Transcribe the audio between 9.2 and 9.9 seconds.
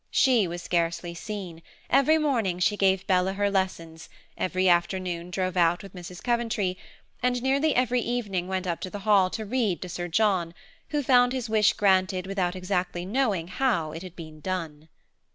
to read to